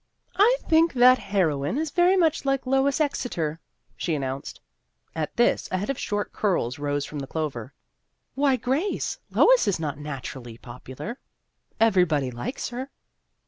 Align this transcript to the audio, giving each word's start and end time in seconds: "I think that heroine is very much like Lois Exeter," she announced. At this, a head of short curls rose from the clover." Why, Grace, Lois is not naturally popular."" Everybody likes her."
"I 0.49 0.57
think 0.67 0.93
that 0.93 1.19
heroine 1.19 1.77
is 1.77 1.91
very 1.91 2.17
much 2.17 2.43
like 2.43 2.65
Lois 2.65 2.99
Exeter," 2.99 3.59
she 3.95 4.15
announced. 4.15 4.59
At 5.13 5.35
this, 5.35 5.69
a 5.71 5.77
head 5.77 5.91
of 5.91 5.99
short 5.99 6.33
curls 6.33 6.79
rose 6.79 7.05
from 7.05 7.19
the 7.19 7.27
clover." 7.27 7.75
Why, 8.33 8.55
Grace, 8.55 9.19
Lois 9.29 9.67
is 9.67 9.79
not 9.79 9.99
naturally 9.99 10.57
popular."" 10.57 11.19
Everybody 11.79 12.31
likes 12.31 12.69
her." 12.69 12.89